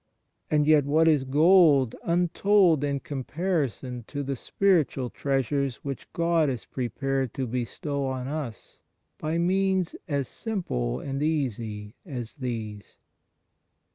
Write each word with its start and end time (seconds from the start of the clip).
And 0.49 0.65
yet 0.65 0.83
what 0.85 1.07
is 1.07 1.23
gold 1.23 1.93
untold 2.03 2.83
in 2.83 3.01
comparison 3.01 4.03
to 4.07 4.23
the 4.23 4.35
spiritual 4.35 5.11
treasures 5.11 5.75
which 5.83 6.11
God 6.11 6.49
is 6.49 6.65
prepared 6.65 7.35
to 7.35 7.45
bestow 7.45 8.07
on 8.07 8.27
us 8.27 8.79
by 9.19 9.37
means 9.37 9.95
as 10.07 10.27
simple 10.27 10.99
and 10.99 11.21
easy 11.21 11.93
as 12.03 12.37
these 12.37 12.97